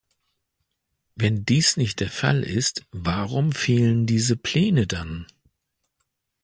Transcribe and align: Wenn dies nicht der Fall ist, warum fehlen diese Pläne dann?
Wenn 1.13 1.45
dies 1.45 1.77
nicht 1.77 1.99
der 1.99 2.09
Fall 2.09 2.41
ist, 2.41 2.83
warum 2.91 3.51
fehlen 3.51 4.07
diese 4.07 4.35
Pläne 4.35 4.87
dann? 4.87 5.27